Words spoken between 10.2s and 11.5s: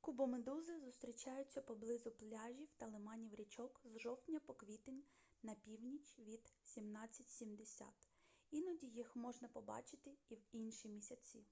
і в інші місяці